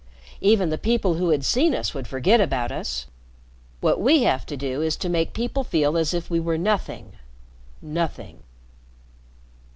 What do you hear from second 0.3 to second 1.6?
Even the people who had